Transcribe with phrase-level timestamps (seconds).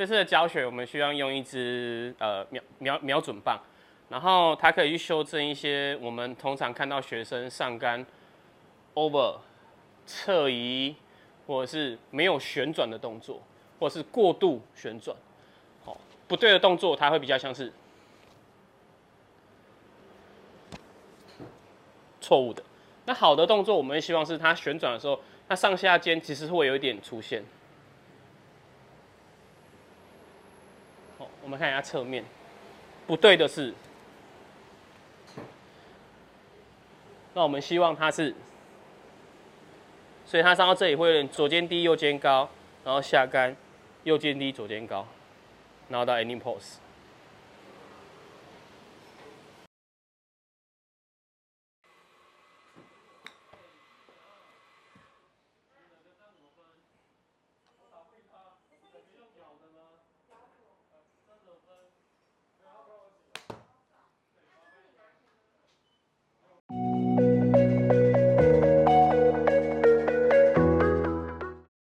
[0.00, 3.60] 这次的教学我们需要用一支呃瞄瞄瞄准棒，
[4.08, 8.06] 然后它可以去修正一些我们通常看到学生上杆
[8.94, 9.36] over
[10.06, 10.96] 侧移
[11.46, 13.42] 或者是没有旋转的动作，
[13.78, 15.14] 或者是过度旋转，
[15.84, 15.94] 好
[16.26, 17.70] 不对的动作，它会比较像是
[22.22, 22.62] 错误的。
[23.04, 27.44] 那好的动作，我们希望是它旋转的时候，它上下肩其实会有一点出现。
[31.18, 32.24] 好，我我们看一下侧面，
[33.08, 33.74] 不对的是，
[37.34, 38.32] 那我们希望它是，
[40.24, 42.48] 所以它上到这里会左肩低右肩高，
[42.84, 43.56] 然后下杆
[44.04, 45.04] 右肩低左肩高，
[45.88, 46.76] 然后到 ending pose。